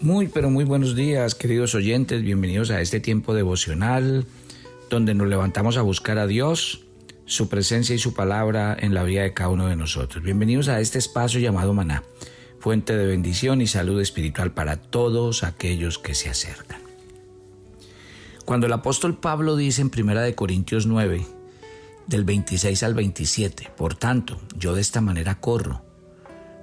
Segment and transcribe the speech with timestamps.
[0.00, 2.22] Muy, pero muy buenos días, queridos oyentes.
[2.22, 4.26] Bienvenidos a este tiempo devocional
[4.88, 6.84] donde nos levantamos a buscar a Dios,
[7.26, 10.22] su presencia y su palabra en la vida de cada uno de nosotros.
[10.22, 12.04] Bienvenidos a este espacio llamado Maná,
[12.60, 16.80] fuente de bendición y salud espiritual para todos aquellos que se acercan.
[18.44, 21.26] Cuando el apóstol Pablo dice en 1 Corintios 9,
[22.06, 25.82] del 26 al 27, por tanto, yo de esta manera corro,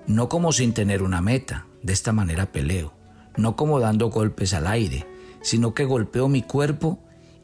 [0.08, 2.95] no como sin tener una meta, de esta manera peleo
[3.38, 5.08] no como dando golpes al aire,
[5.42, 7.00] sino que golpeo mi cuerpo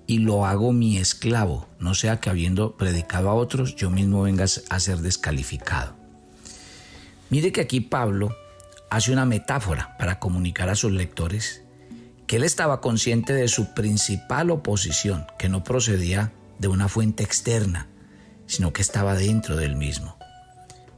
[0.08, 4.44] y lo hago mi esclavo, no sea que habiendo predicado a otros yo mismo venga
[4.44, 5.96] a ser descalificado.
[7.30, 8.36] Mire que aquí Pablo
[8.90, 11.64] hace una metáfora para comunicar a sus lectores
[12.28, 17.88] que él estaba consciente de su principal oposición, que no procedía de una fuente externa,
[18.48, 20.18] sino que estaba dentro del mismo.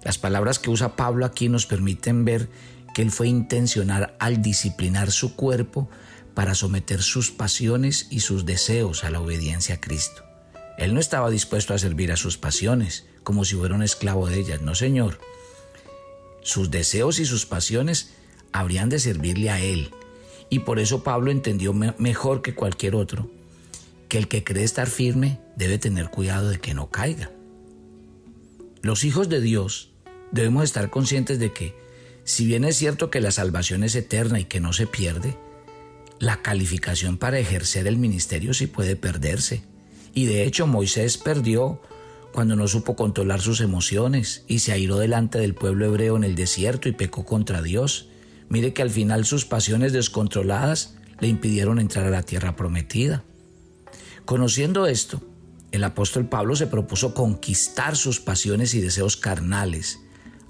[0.03, 2.49] Las palabras que usa Pablo aquí nos permiten ver
[2.93, 5.89] que él fue intencional al disciplinar su cuerpo
[6.33, 10.23] para someter sus pasiones y sus deseos a la obediencia a Cristo.
[10.77, 14.39] Él no estaba dispuesto a servir a sus pasiones como si fuera un esclavo de
[14.39, 15.19] ellas, no Señor.
[16.41, 18.13] Sus deseos y sus pasiones
[18.51, 19.91] habrían de servirle a Él.
[20.49, 23.29] Y por eso Pablo entendió mejor que cualquier otro
[24.13, 27.31] que el que cree estar firme debe tener cuidado de que no caiga.
[28.83, 29.89] Los hijos de Dios
[30.31, 31.75] debemos estar conscientes de que
[32.23, 35.37] si bien es cierto que la salvación es eterna y que no se pierde,
[36.19, 39.63] la calificación para ejercer el ministerio sí puede perderse.
[40.13, 41.81] Y de hecho Moisés perdió
[42.31, 46.35] cuando no supo controlar sus emociones y se airó delante del pueblo hebreo en el
[46.35, 48.07] desierto y pecó contra Dios.
[48.47, 53.23] Mire que al final sus pasiones descontroladas le impidieron entrar a la tierra prometida.
[54.23, 55.21] Conociendo esto,
[55.71, 59.99] el apóstol Pablo se propuso conquistar sus pasiones y deseos carnales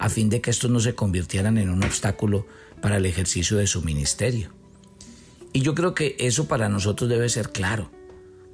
[0.04, 2.46] a fin de que estos no se convirtieran en un obstáculo
[2.82, 4.50] para el ejercicio de su ministerio.
[5.54, 7.90] Y yo creo que eso para nosotros debe ser claro,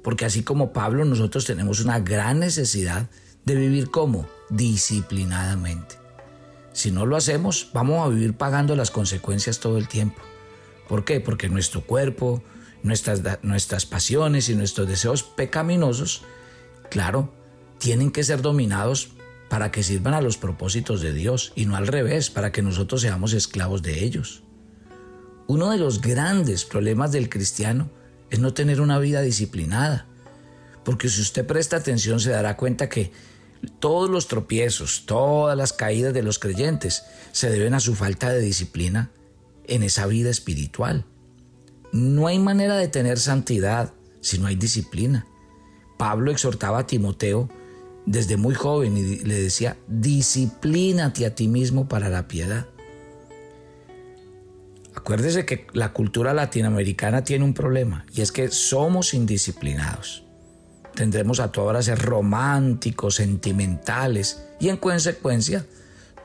[0.04, 3.10] porque así como Pablo, nosotros tenemos una gran necesidad
[3.44, 5.96] de vivir como disciplinadamente.
[6.72, 10.22] Si no lo hacemos, vamos a vivir pagando las consecuencias todo el tiempo.
[10.88, 11.18] ¿Por qué?
[11.18, 12.44] Porque nuestro cuerpo,
[12.84, 16.22] nuestras, nuestras pasiones y nuestros deseos pecaminosos,
[16.90, 17.34] claro,
[17.78, 19.14] tienen que ser dominados
[19.50, 23.00] para que sirvan a los propósitos de Dios y no al revés, para que nosotros
[23.00, 24.44] seamos esclavos de ellos.
[25.48, 27.90] Uno de los grandes problemas del cristiano
[28.30, 30.06] es no tener una vida disciplinada,
[30.84, 33.10] porque si usted presta atención se dará cuenta que
[33.80, 38.40] todos los tropiezos, todas las caídas de los creyentes se deben a su falta de
[38.40, 39.10] disciplina
[39.64, 41.06] en esa vida espiritual.
[41.92, 45.26] No hay manera de tener santidad si no hay disciplina.
[45.98, 47.50] Pablo exhortaba a Timoteo
[48.06, 52.66] desde muy joven y le decía, disciplínate a ti mismo para la piedad.
[54.94, 60.24] Acuérdese que la cultura latinoamericana tiene un problema y es que somos indisciplinados.
[60.94, 65.64] Tendremos a todas a ser románticos, sentimentales y en consecuencia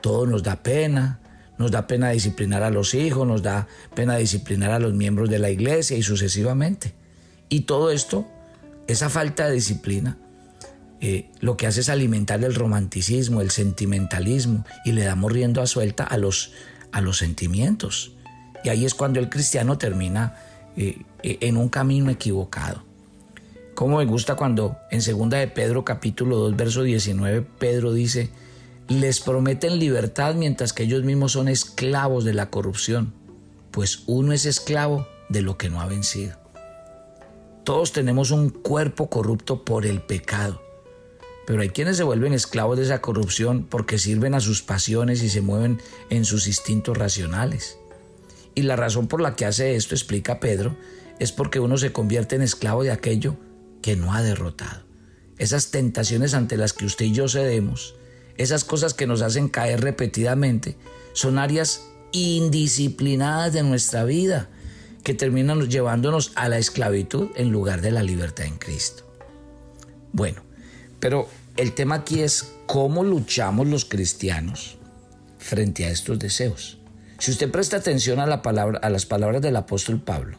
[0.00, 1.20] todo nos da pena.
[1.58, 5.38] Nos da pena disciplinar a los hijos, nos da pena disciplinar a los miembros de
[5.38, 6.92] la iglesia y sucesivamente.
[7.48, 8.26] Y todo esto,
[8.86, 10.18] esa falta de disciplina,
[11.00, 15.66] eh, lo que hace es alimentar el romanticismo, el sentimentalismo y le damos riendo a
[15.66, 16.52] suelta a los,
[16.92, 18.12] a los sentimientos.
[18.64, 20.36] Y ahí es cuando el cristiano termina
[20.76, 22.84] eh, eh, en un camino equivocado.
[23.74, 28.30] Como me gusta cuando en segunda de Pedro capítulo 2 verso 19 Pedro dice,
[28.88, 33.12] les prometen libertad mientras que ellos mismos son esclavos de la corrupción,
[33.70, 36.38] pues uno es esclavo de lo que no ha vencido.
[37.64, 40.65] Todos tenemos un cuerpo corrupto por el pecado
[41.46, 45.30] pero hay quienes se vuelven esclavos de esa corrupción porque sirven a sus pasiones y
[45.30, 45.80] se mueven
[46.10, 47.78] en sus instintos racionales.
[48.54, 50.76] Y la razón por la que hace esto, explica Pedro,
[51.18, 53.36] es porque uno se convierte en esclavo de aquello
[53.80, 54.82] que no ha derrotado.
[55.38, 57.94] Esas tentaciones ante las que usted y yo cedemos,
[58.36, 60.76] esas cosas que nos hacen caer repetidamente,
[61.12, 64.48] son áreas indisciplinadas de nuestra vida
[65.04, 69.04] que terminan llevándonos a la esclavitud en lugar de la libertad en Cristo.
[70.12, 70.42] Bueno,
[70.98, 74.78] pero el tema aquí es cómo luchamos los cristianos
[75.38, 76.78] frente a estos deseos.
[77.18, 80.38] Si usted presta atención a, la palabra, a las palabras del apóstol Pablo,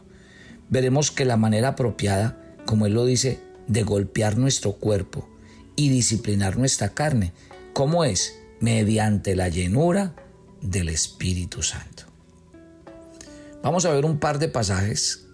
[0.68, 5.28] veremos que la manera apropiada, como él lo dice, de golpear nuestro cuerpo
[5.74, 7.32] y disciplinar nuestra carne,
[7.72, 8.38] ¿cómo es?
[8.60, 10.14] Mediante la llenura
[10.60, 12.04] del Espíritu Santo.
[13.62, 15.26] Vamos a ver un par de pasajes,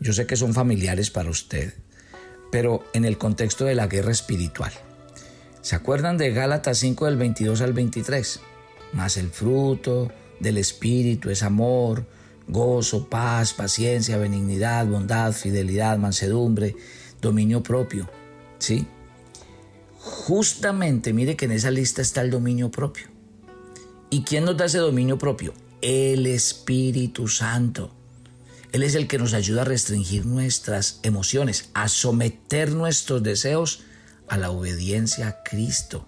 [0.00, 1.74] yo sé que son familiares para usted,
[2.52, 4.72] pero en el contexto de la guerra espiritual.
[5.62, 8.40] ¿Se acuerdan de Gálatas 5 del 22 al 23?
[8.94, 10.10] Más el fruto
[10.40, 12.06] del Espíritu es amor,
[12.48, 16.76] gozo, paz, paciencia, benignidad, bondad, fidelidad, mansedumbre,
[17.20, 18.08] dominio propio.
[18.58, 18.86] ¿Sí?
[19.98, 23.08] Justamente, mire que en esa lista está el dominio propio.
[24.08, 25.52] ¿Y quién nos da ese dominio propio?
[25.82, 27.94] El Espíritu Santo.
[28.72, 33.82] Él es el que nos ayuda a restringir nuestras emociones, a someter nuestros deseos
[34.30, 36.06] a la obediencia a Cristo.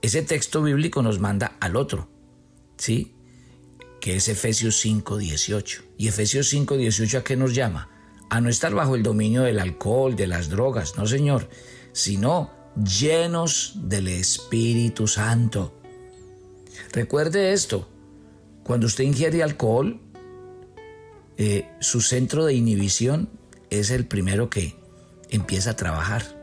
[0.00, 2.08] Ese texto bíblico nos manda al otro,
[2.76, 3.14] ¿sí?
[4.00, 5.82] Que es Efesios 5:18.
[5.98, 7.90] ¿Y Efesios 5:18 a qué nos llama?
[8.30, 11.50] A no estar bajo el dominio del alcohol, de las drogas, no señor,
[11.92, 15.82] sino llenos del Espíritu Santo.
[16.92, 17.88] Recuerde esto,
[18.62, 20.00] cuando usted ingiere alcohol,
[21.38, 23.30] eh, su centro de inhibición
[23.68, 24.76] es el primero que
[25.28, 26.37] empieza a trabajar.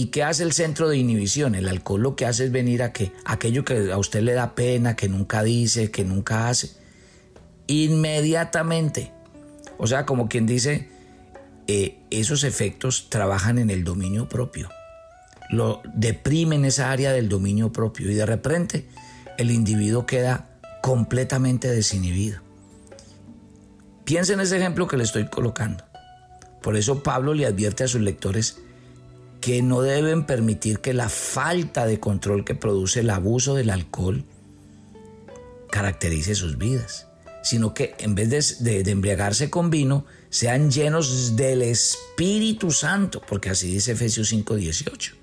[0.00, 1.54] ¿Y qué hace el centro de inhibición?
[1.54, 4.54] El alcohol lo que hace es venir a que aquello que a usted le da
[4.54, 6.70] pena, que nunca dice, que nunca hace,
[7.66, 9.12] inmediatamente.
[9.76, 10.88] O sea, como quien dice,
[11.66, 14.70] eh, esos efectos trabajan en el dominio propio.
[15.50, 18.88] Lo deprimen esa área del dominio propio y de repente
[19.36, 20.48] el individuo queda
[20.80, 22.40] completamente desinhibido.
[24.06, 25.84] Piensa en ese ejemplo que le estoy colocando.
[26.62, 28.62] Por eso Pablo le advierte a sus lectores
[29.40, 34.24] que no deben permitir que la falta de control que produce el abuso del alcohol
[35.70, 37.06] caracterice sus vidas,
[37.42, 43.72] sino que en vez de, embriagarse con vino, sean llenos del Espíritu Santo, porque así
[43.72, 45.14] dice Efesios 5:18.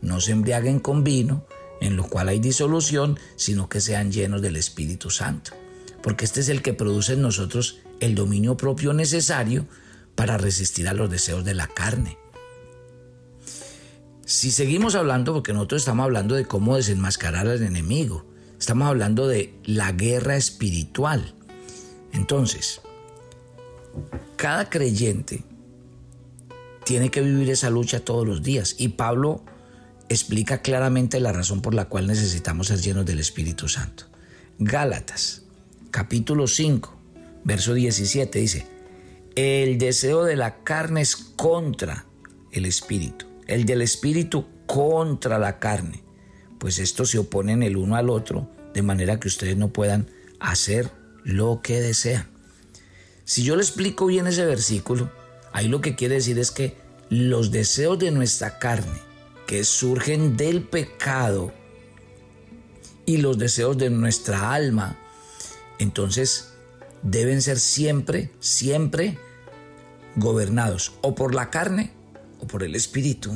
[0.00, 1.46] No se embriaguen con vino,
[1.80, 5.52] en lo cual hay disolución, sino que sean llenos del Espíritu Santo,
[6.02, 9.66] porque este es el que produce en nosotros el dominio propio necesario
[10.16, 12.18] para resistir a los deseos de la carne.
[14.24, 18.24] Si seguimos hablando, porque nosotros estamos hablando de cómo desenmascarar al enemigo,
[18.58, 21.34] estamos hablando de la guerra espiritual.
[22.12, 22.80] Entonces,
[24.36, 25.44] cada creyente
[26.84, 29.44] tiene que vivir esa lucha todos los días y Pablo
[30.08, 34.04] explica claramente la razón por la cual necesitamos ser llenos del Espíritu Santo.
[34.58, 35.42] Gálatas,
[35.90, 37.02] capítulo 5,
[37.44, 38.66] Verso 17 dice,
[39.34, 42.06] el deseo de la carne es contra
[42.52, 46.02] el espíritu, el del espíritu contra la carne,
[46.58, 50.08] pues estos se oponen el uno al otro de manera que ustedes no puedan
[50.40, 50.90] hacer
[51.24, 52.26] lo que desean.
[53.24, 55.10] Si yo le explico bien ese versículo,
[55.52, 56.76] ahí lo que quiere decir es que
[57.10, 58.98] los deseos de nuestra carne,
[59.46, 61.52] que surgen del pecado,
[63.04, 64.96] y los deseos de nuestra alma,
[65.78, 66.52] entonces
[67.02, 69.18] deben ser siempre, siempre
[70.16, 71.92] gobernados o por la carne
[72.46, 73.32] por el espíritu.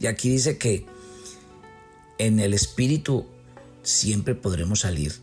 [0.00, 0.86] Y aquí dice que
[2.18, 3.26] en el espíritu
[3.82, 5.14] siempre podremos salir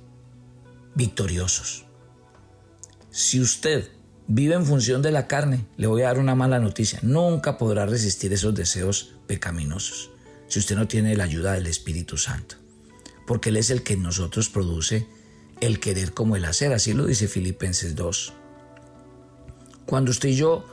[0.96, 1.86] victoriosos.
[3.12, 3.90] Si usted
[4.28, 7.00] vive en función de la carne, le voy a dar una mala noticia.
[7.02, 10.12] Nunca podrá resistir esos deseos pecaminosos
[10.48, 12.56] si usted no tiene la ayuda del Espíritu Santo.
[13.26, 15.08] Porque Él es el que en nosotros produce
[15.62, 18.34] el querer como el hacer, así lo dice Filipenses 2.
[19.86, 20.66] Cuando usted y yo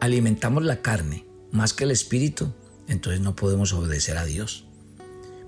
[0.00, 2.52] alimentamos la carne más que el espíritu,
[2.88, 4.64] entonces no podemos obedecer a Dios.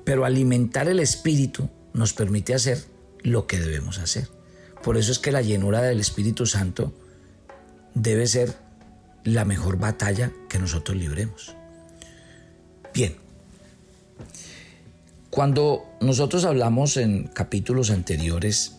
[0.04, 2.84] Pero alimentar el espíritu nos permite hacer
[3.22, 4.28] lo que debemos hacer.
[4.84, 6.92] Por eso es que la llenura del Espíritu Santo
[7.94, 8.54] debe ser
[9.24, 11.56] la mejor batalla que nosotros libremos.
[12.92, 13.16] Bien,
[15.30, 18.76] cuando nosotros hablamos en capítulos anteriores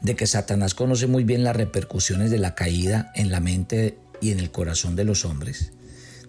[0.00, 4.30] de que Satanás conoce muy bien las repercusiones de la caída en la mente y
[4.30, 5.73] en el corazón de los hombres,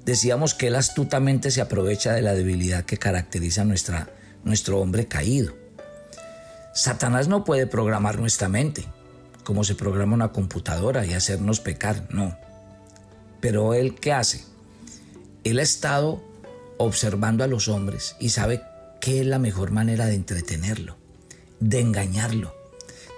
[0.05, 4.09] decíamos que él astutamente se aprovecha de la debilidad que caracteriza nuestra,
[4.43, 5.53] nuestro hombre caído.
[6.73, 8.85] Satanás no puede programar nuestra mente,
[9.43, 12.37] como se programa una computadora y hacernos pecar, no.
[13.41, 14.43] Pero él, ¿qué hace?
[15.43, 16.23] Él ha estado
[16.77, 18.61] observando a los hombres y sabe
[19.05, 20.97] ¿Qué es la mejor manera de entretenerlo?
[21.59, 22.55] De engañarlo,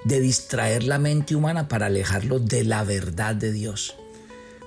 [0.04, 3.96] de distraer la mente humana para alejarlo de la verdad de Dios.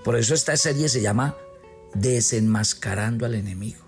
[0.03, 1.37] Por eso esta serie se llama
[1.95, 3.81] Desenmascarando al enemigo.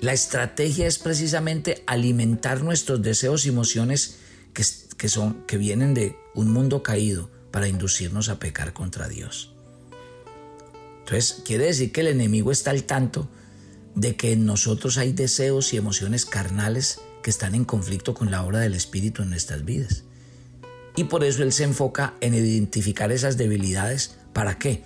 [0.00, 4.18] La estrategia es precisamente alimentar nuestros deseos y emociones
[4.52, 4.62] que,
[4.96, 9.54] que, son, que vienen de un mundo caído para inducirnos a pecar contra Dios.
[11.00, 13.28] Entonces, quiere decir que el enemigo está al tanto
[13.94, 18.44] de que en nosotros hay deseos y emociones carnales que están en conflicto con la
[18.44, 20.04] obra del Espíritu en nuestras vidas.
[20.96, 24.16] Y por eso Él se enfoca en identificar esas debilidades.
[24.32, 24.84] ¿Para qué?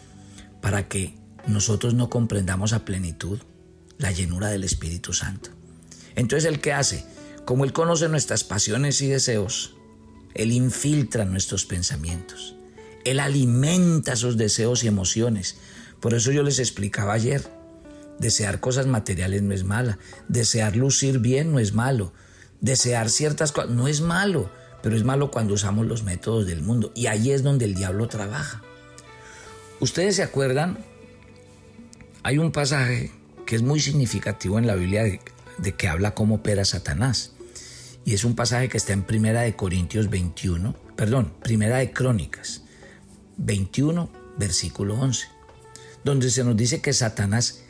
[0.60, 1.17] Para que
[1.48, 3.38] nosotros no comprendamos a plenitud
[3.98, 5.50] la llenura del Espíritu Santo.
[6.14, 7.04] Entonces, ¿el qué hace?
[7.44, 9.74] Como Él conoce nuestras pasiones y deseos,
[10.34, 12.54] Él infiltra nuestros pensamientos.
[13.04, 15.56] Él alimenta esos deseos y emociones.
[16.00, 17.42] Por eso yo les explicaba ayer,
[18.18, 22.12] desear cosas materiales no es mala, desear lucir bien no es malo,
[22.60, 24.50] desear ciertas cosas no es malo,
[24.82, 28.08] pero es malo cuando usamos los métodos del mundo y ahí es donde el diablo
[28.08, 28.62] trabaja.
[29.80, 30.78] Ustedes se acuerdan,
[32.22, 33.10] hay un pasaje
[33.46, 37.32] que es muy significativo en la Biblia de, que habla cómo opera Satanás.
[38.04, 42.62] Y es un pasaje que está en Primera de Corintios 21, perdón, Primera de Crónicas
[43.36, 45.28] 21, versículo 11,
[46.04, 47.62] donde se nos dice que Satanás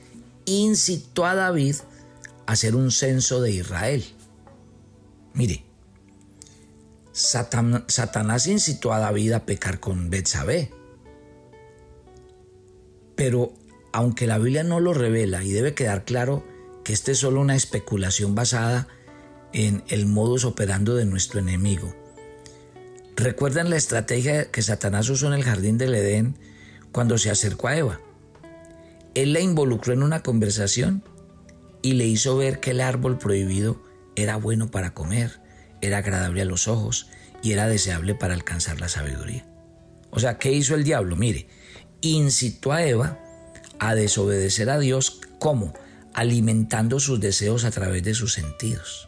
[0.45, 1.77] incitó a David
[2.47, 4.05] a hacer un censo de Israel.
[5.35, 5.65] Mire,
[7.13, 10.73] Satanás incitó a David a pecar con Betsabé.
[13.17, 13.53] Pero
[13.99, 16.45] aunque la Biblia no lo revela y debe quedar claro
[16.85, 18.87] que esta es solo una especulación basada
[19.53, 21.97] en el modus operando de nuestro enemigo.
[23.17, 26.39] ¿Recuerdan la estrategia que Satanás usó en el jardín del Edén
[26.93, 28.01] cuando se acercó a Eva?
[29.17, 31.03] Él la involucró en una conversación
[31.83, 33.83] y le hizo ver que el árbol prohibido
[34.15, 35.41] era bueno para comer,
[35.81, 37.09] era agradable a los ojos
[37.43, 39.45] y era deseable para alcanzar la sabiduría.
[40.11, 41.17] O sea, ¿qué hizo el diablo?
[41.17, 41.49] Mire,
[42.01, 43.25] incitó a Eva
[43.79, 45.73] a desobedecer a Dios ¿cómo?
[46.15, 49.07] alimentando sus deseos a través de sus sentidos.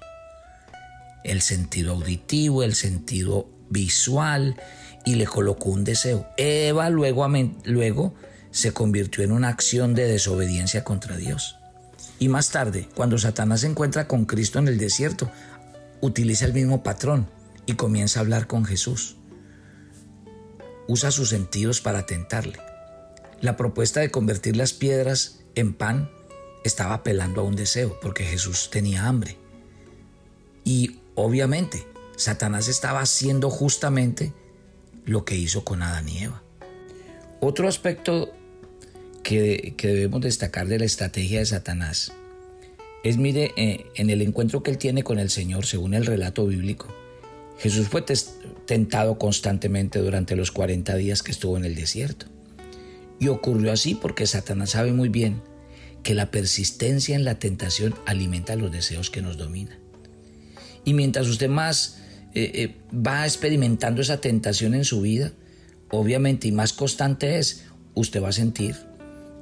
[1.25, 4.57] El sentido auditivo, el sentido visual,
[5.05, 6.29] y le colocó un deseo.
[6.37, 7.27] Eva luego,
[7.65, 8.15] luego
[8.50, 11.57] se convirtió en una acción de desobediencia contra Dios.
[12.19, 15.31] Y más tarde, cuando Satanás se encuentra con Cristo en el desierto,
[16.00, 17.29] utiliza el mismo patrón
[17.67, 19.17] y comienza a hablar con Jesús.
[20.87, 22.70] Usa sus sentidos para tentarle.
[23.41, 26.11] La propuesta de convertir las piedras en pan
[26.63, 29.39] estaba apelando a un deseo, porque Jesús tenía hambre.
[30.63, 34.35] Y obviamente, Satanás estaba haciendo justamente
[35.07, 36.43] lo que hizo con Adán y Eva.
[37.41, 38.31] Otro aspecto
[39.23, 42.13] que, debemos destacar de la estrategia de Satanás
[43.03, 46.47] es, mire, eh, en el encuentro que él tiene con el Señor, según el relato
[46.47, 46.89] bíblico,
[47.59, 48.05] Jesús fue
[48.67, 52.27] tentado constantemente durante los 40 días que estuvo en el desierto.
[53.21, 55.43] Y ocurrió así porque Satanás sabe muy bien
[56.03, 59.79] que la persistencia en la tentación alimenta los deseos que nos dominan.
[60.85, 61.99] Y mientras usted más
[62.35, 65.33] eh, eh, va experimentando esa tentación en su vida,
[65.91, 68.77] obviamente y más constante es, usted va a sentir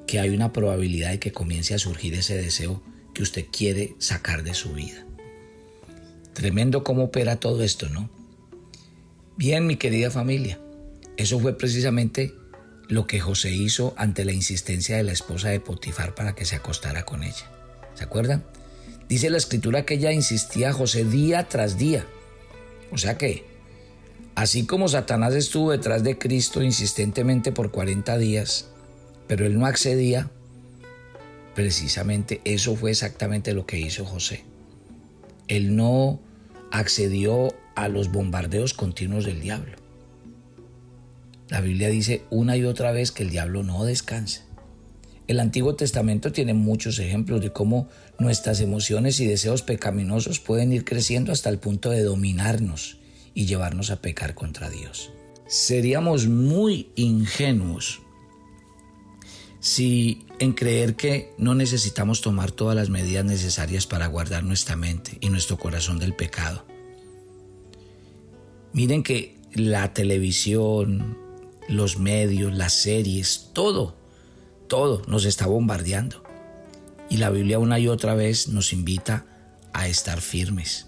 [0.06, 2.82] que hay una probabilidad de que comience a surgir ese deseo
[3.14, 5.06] que usted quiere sacar de su vida.
[6.32, 8.10] Tremendo cómo opera todo esto, ¿no?
[9.36, 10.58] Bien, mi querida familia,
[11.16, 12.34] eso fue precisamente
[12.88, 16.56] lo que José hizo ante la insistencia de la esposa de Potifar para que se
[16.56, 17.50] acostara con ella.
[17.94, 18.44] ¿Se acuerdan?
[19.08, 22.06] Dice la escritura que ella insistía a José día tras día.
[22.90, 23.44] O sea que,
[24.34, 28.68] así como Satanás estuvo detrás de Cristo insistentemente por 40 días,
[29.26, 30.30] pero él no accedía,
[31.54, 34.44] precisamente eso fue exactamente lo que hizo José.
[35.46, 36.20] Él no
[36.70, 39.87] accedió a los bombardeos continuos del diablo.
[41.48, 44.42] La Biblia dice una y otra vez que el diablo no descansa.
[45.26, 47.88] El Antiguo Testamento tiene muchos ejemplos de cómo
[48.18, 52.98] nuestras emociones y deseos pecaminosos pueden ir creciendo hasta el punto de dominarnos
[53.34, 55.10] y llevarnos a pecar contra Dios.
[55.46, 58.00] Seríamos muy ingenuos
[59.60, 65.18] si en creer que no necesitamos tomar todas las medidas necesarias para guardar nuestra mente
[65.20, 66.64] y nuestro corazón del pecado.
[68.72, 71.27] Miren que la televisión,
[71.68, 73.96] los medios, las series, todo,
[74.68, 76.24] todo nos está bombardeando.
[77.10, 79.24] Y la Biblia una y otra vez nos invita
[79.72, 80.86] a estar firmes,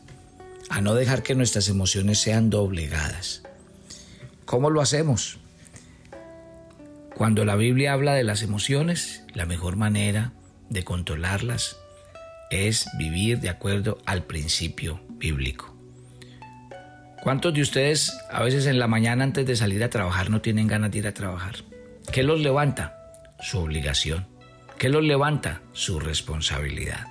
[0.69, 3.43] a no dejar que nuestras emociones sean doblegadas.
[4.45, 5.39] ¿Cómo lo hacemos?
[7.15, 10.33] Cuando la Biblia habla de las emociones, la mejor manera
[10.71, 11.77] de controlarlas
[12.51, 15.80] es vivir de acuerdo al principio bíblico.
[17.23, 20.67] ¿Cuántos de ustedes a veces en la mañana antes de salir a trabajar no tienen
[20.67, 21.57] ganas de ir a trabajar?
[22.11, 22.97] ¿Qué los levanta?
[23.41, 24.27] Su obligación.
[24.79, 25.61] ¿Qué los levanta?
[25.75, 27.07] Su responsabilidad.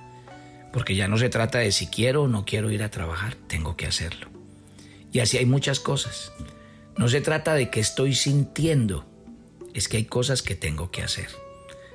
[0.72, 3.76] Porque ya no se trata de si quiero o no quiero ir a trabajar, tengo
[3.76, 4.28] que hacerlo.
[5.12, 6.32] Y así hay muchas cosas.
[6.96, 9.06] No se trata de que estoy sintiendo,
[9.74, 11.28] es que hay cosas que tengo que hacer.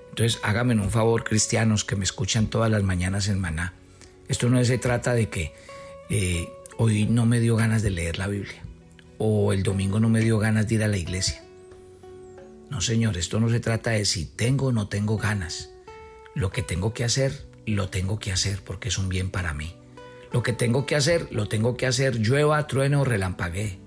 [0.10, 3.74] Entonces háganme un favor, cristianos que me escuchan todas las mañanas en Maná.
[4.29, 5.53] Esto no se trata de que
[6.10, 8.65] eh, hoy no me dio ganas de leer la Biblia
[9.17, 11.44] o el domingo no me dio ganas de ir a la iglesia.
[12.70, 15.72] No, Señor, esto no se trata de si tengo o no tengo ganas.
[16.34, 19.75] Lo que tengo que hacer, lo tengo que hacer porque es un bien para mí.
[20.32, 23.79] Lo que tengo que hacer, lo tengo que hacer llueva, trueno o relampaguee.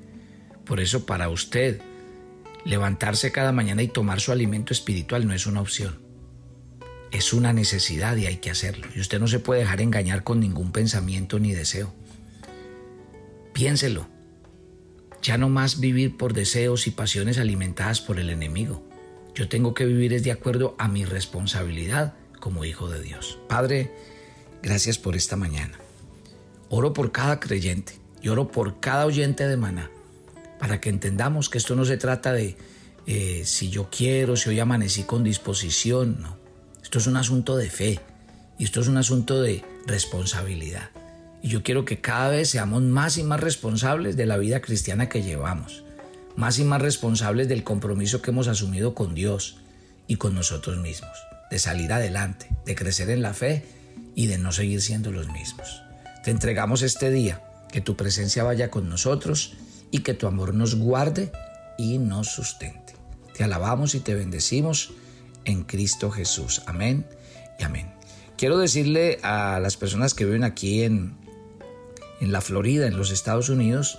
[0.65, 1.81] Por eso para usted,
[2.65, 5.99] levantarse cada mañana y tomar su alimento espiritual no es una opción.
[7.11, 8.87] Es una necesidad y hay que hacerlo.
[8.95, 11.93] Y usted no se puede dejar engañar con ningún pensamiento ni deseo.
[13.59, 14.07] Piénselo.
[15.21, 18.89] Ya no más vivir por deseos y pasiones alimentadas por el enemigo.
[19.35, 23.41] Yo tengo que vivir es de acuerdo a mi responsabilidad como hijo de Dios.
[23.49, 23.91] Padre,
[24.63, 25.77] gracias por esta mañana.
[26.69, 29.91] Oro por cada creyente y oro por cada oyente de maná
[30.61, 32.57] para que entendamos que esto no se trata de
[33.09, 36.37] eh, si yo quiero, si hoy amanecí con disposición, no.
[36.81, 37.99] Esto es un asunto de fe
[38.57, 40.91] y esto es un asunto de responsabilidad.
[41.43, 45.09] Y yo quiero que cada vez seamos más y más responsables de la vida cristiana
[45.09, 45.85] que llevamos,
[46.37, 49.59] más y más responsables del compromiso que hemos asumido con Dios
[50.07, 51.17] y con nosotros mismos,
[51.51, 53.65] de salir adelante, de crecer en la fe
[54.15, 55.83] y de no seguir siendo los mismos.
[56.25, 59.55] Te entregamos este día, que tu presencia vaya con nosotros
[59.91, 61.31] y que tu amor nos guarde
[61.77, 62.95] y nos sustente.
[63.37, 64.93] Te alabamos y te bendecimos
[65.45, 66.63] en Cristo Jesús.
[66.67, 67.07] Amén
[67.59, 67.93] y amén.
[68.37, 71.17] Quiero decirle a las personas que viven aquí en,
[72.21, 73.99] en la Florida, en los Estados Unidos,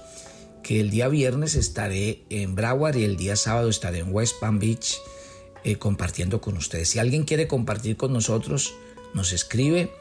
[0.64, 4.60] que el día viernes estaré en Broward y el día sábado estaré en West Palm
[4.60, 4.98] Beach
[5.64, 6.90] eh, compartiendo con ustedes.
[6.90, 8.74] Si alguien quiere compartir con nosotros,
[9.14, 9.92] nos escribe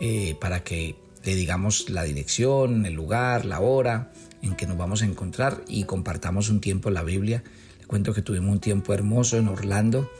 [0.00, 4.12] eh, para que le digamos la dirección, el lugar, la hora
[4.42, 7.42] en que nos vamos a encontrar y compartamos un tiempo la Biblia.
[7.78, 10.10] Le cuento que tuvimos un tiempo hermoso en Orlando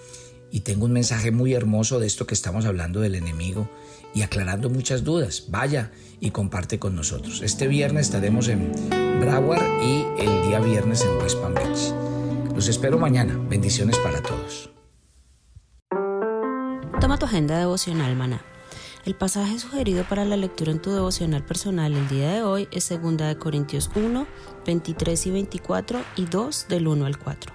[0.50, 3.70] y tengo un mensaje muy hermoso de esto que estamos hablando del enemigo
[4.14, 5.44] y aclarando muchas dudas.
[5.48, 7.42] Vaya y comparte con nosotros.
[7.42, 8.72] Este viernes estaremos en
[9.20, 11.94] Broward y el día viernes en West Palm Beach.
[12.54, 13.38] Los espero mañana.
[13.48, 14.70] Bendiciones para todos.
[17.00, 18.42] Toma tu agenda devocional, maná
[19.06, 22.88] el pasaje sugerido para la lectura en tu devocional personal el día de hoy es
[22.90, 24.26] 2 Corintios 1,
[24.66, 27.52] 23 y 24 y 2 del 1 al 4.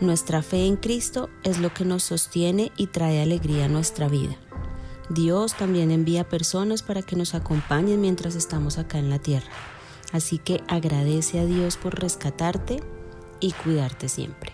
[0.00, 4.36] Nuestra fe en Cristo es lo que nos sostiene y trae alegría a nuestra vida.
[5.08, 9.48] Dios también envía personas para que nos acompañen mientras estamos acá en la tierra.
[10.12, 12.82] Así que agradece a Dios por rescatarte
[13.40, 14.52] y cuidarte siempre.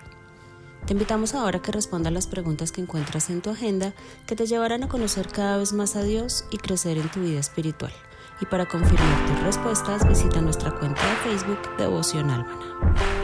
[0.87, 3.95] Te invitamos ahora a que respondas las preguntas que encuentras en tu agenda
[4.27, 7.41] que te llevarán a conocer cada vez más a Dios y crecer en tu vida
[7.41, 7.93] espiritual.
[8.41, 13.24] Y para confirmar tus respuestas, visita nuestra cuenta de Facebook Devocional Maná.